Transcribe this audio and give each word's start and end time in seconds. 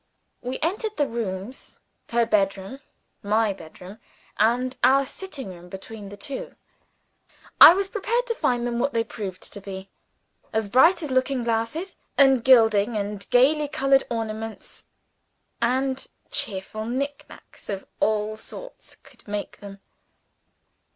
We 0.41 0.57
entered 0.63 0.97
the 0.97 1.07
rooms; 1.07 1.79
her 2.09 2.25
bed 2.25 2.57
room, 2.57 2.79
my 3.21 3.53
bed 3.53 3.79
room, 3.79 3.99
and 4.39 4.75
our 4.83 5.05
sitting 5.05 5.49
room 5.49 5.69
between 5.69 6.09
the 6.09 6.17
two. 6.17 6.55
I 7.61 7.75
was 7.75 7.87
prepared 7.87 8.25
to 8.25 8.33
find 8.33 8.65
them, 8.65 8.79
what 8.79 8.93
they 8.93 9.03
proved 9.03 9.43
to 9.53 9.61
be 9.61 9.91
as 10.51 10.69
bright 10.69 11.03
as 11.03 11.11
looking 11.11 11.43
glasses, 11.43 11.97
and 12.17 12.43
gilding, 12.43 12.97
and 12.97 13.29
gaily 13.29 13.67
colored 13.67 14.01
ornaments, 14.09 14.85
and 15.61 16.07
cheerful 16.31 16.85
knick 16.87 17.27
knacks 17.29 17.69
of 17.69 17.85
all 17.99 18.35
sorts 18.37 18.95
could 19.03 19.27
make 19.27 19.59
them. 19.59 19.81